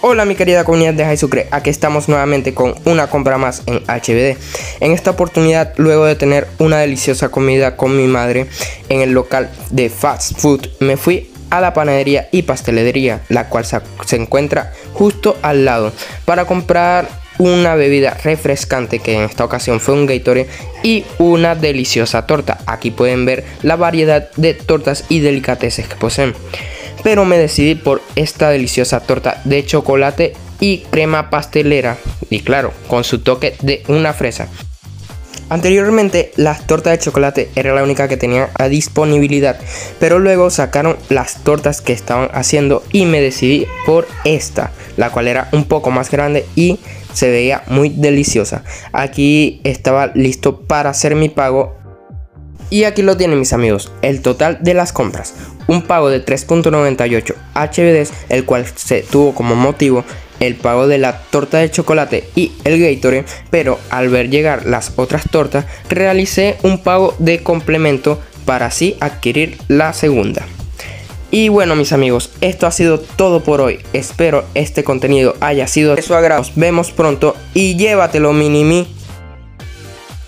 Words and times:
Hola 0.00 0.24
mi 0.24 0.36
querida 0.36 0.62
comunidad 0.62 0.94
de 0.94 1.16
Sucre, 1.16 1.48
aquí 1.50 1.70
estamos 1.70 2.08
nuevamente 2.08 2.54
con 2.54 2.76
una 2.84 3.08
compra 3.08 3.36
más 3.36 3.64
en 3.66 3.80
HBD. 3.80 4.36
En 4.78 4.92
esta 4.92 5.10
oportunidad, 5.10 5.74
luego 5.76 6.04
de 6.04 6.14
tener 6.14 6.46
una 6.60 6.78
deliciosa 6.78 7.30
comida 7.30 7.76
con 7.76 7.96
mi 7.96 8.06
madre 8.06 8.46
en 8.88 9.00
el 9.00 9.10
local 9.10 9.50
de 9.70 9.90
fast 9.90 10.38
food, 10.38 10.68
me 10.78 10.96
fui 10.96 11.32
a 11.50 11.60
la 11.60 11.74
panadería 11.74 12.28
y 12.30 12.42
pastelería, 12.42 13.22
la 13.28 13.48
cual 13.48 13.64
se, 13.64 13.80
encuentra 14.14 14.72
justo 14.94 15.36
al 15.42 15.64
lado, 15.64 15.92
para 16.24 16.44
comprar 16.44 17.08
una 17.38 17.74
bebida 17.74 18.16
refrescante 18.22 19.00
que 19.00 19.14
en 19.16 19.22
esta 19.22 19.44
ocasión 19.44 19.80
fue 19.80 19.94
un 19.94 20.06
Gatorade 20.06 20.48
y 20.84 21.06
una 21.18 21.56
deliciosa 21.56 22.24
torta. 22.24 22.58
Aquí 22.66 22.92
pueden 22.92 23.24
ver 23.24 23.44
la 23.62 23.74
variedad 23.74 24.30
de 24.36 24.54
tortas 24.54 25.06
y 25.08 25.18
delicateces 25.18 25.88
que 25.88 25.96
poseen 25.96 26.34
pero 27.02 27.24
me 27.24 27.38
decidí 27.38 27.74
por 27.74 28.02
esta 28.16 28.50
deliciosa 28.50 29.00
torta 29.00 29.40
de 29.44 29.64
chocolate 29.64 30.34
y 30.60 30.78
crema 30.90 31.30
pastelera 31.30 31.96
y 32.30 32.40
claro, 32.40 32.72
con 32.88 33.04
su 33.04 33.20
toque 33.20 33.56
de 33.62 33.82
una 33.88 34.12
fresa. 34.12 34.48
Anteriormente 35.50 36.32
las 36.36 36.66
tortas 36.66 36.92
de 36.92 36.98
chocolate 36.98 37.48
era 37.54 37.74
la 37.74 37.82
única 37.82 38.06
que 38.06 38.18
tenía 38.18 38.50
a 38.58 38.68
disponibilidad, 38.68 39.58
pero 39.98 40.18
luego 40.18 40.50
sacaron 40.50 40.98
las 41.08 41.42
tortas 41.42 41.80
que 41.80 41.94
estaban 41.94 42.28
haciendo 42.32 42.82
y 42.92 43.06
me 43.06 43.22
decidí 43.22 43.66
por 43.86 44.06
esta, 44.24 44.72
la 44.98 45.10
cual 45.10 45.26
era 45.26 45.48
un 45.52 45.64
poco 45.64 45.90
más 45.90 46.10
grande 46.10 46.44
y 46.54 46.78
se 47.14 47.30
veía 47.30 47.62
muy 47.68 47.88
deliciosa. 47.88 48.62
Aquí 48.92 49.60
estaba 49.64 50.08
listo 50.14 50.60
para 50.60 50.90
hacer 50.90 51.14
mi 51.14 51.30
pago 51.30 51.78
y 52.70 52.84
aquí 52.84 53.02
lo 53.02 53.16
tienen 53.16 53.38
mis 53.38 53.52
amigos, 53.52 53.92
el 54.02 54.22
total 54.22 54.58
de 54.60 54.74
las 54.74 54.92
compras. 54.92 55.34
Un 55.66 55.82
pago 55.82 56.10
de 56.10 56.24
3.98 56.24 57.34
HBDs, 57.54 58.12
el 58.28 58.44
cual 58.44 58.66
se 58.74 59.02
tuvo 59.02 59.34
como 59.34 59.54
motivo 59.54 60.04
el 60.40 60.54
pago 60.54 60.86
de 60.86 60.98
la 60.98 61.18
torta 61.18 61.58
de 61.58 61.70
chocolate 61.70 62.28
y 62.34 62.52
el 62.64 62.80
Gatorade, 62.80 63.24
pero 63.50 63.78
al 63.90 64.08
ver 64.08 64.30
llegar 64.30 64.66
las 64.66 64.92
otras 64.96 65.24
tortas, 65.30 65.66
realicé 65.88 66.56
un 66.62 66.78
pago 66.78 67.14
de 67.18 67.42
complemento 67.42 68.20
para 68.44 68.66
así 68.66 68.96
adquirir 69.00 69.58
la 69.68 69.92
segunda. 69.92 70.46
Y 71.30 71.50
bueno 71.50 71.76
mis 71.76 71.92
amigos, 71.92 72.30
esto 72.40 72.66
ha 72.66 72.70
sido 72.70 73.00
todo 73.00 73.42
por 73.42 73.60
hoy. 73.60 73.80
Espero 73.92 74.44
este 74.54 74.82
contenido 74.82 75.34
haya 75.40 75.66
sido 75.66 75.94
de 75.94 76.02
su 76.02 76.14
agrado. 76.14 76.40
Nos 76.40 76.54
vemos 76.54 76.90
pronto 76.90 77.36
y 77.52 77.76
llévatelo 77.76 78.32
mini 78.32 78.86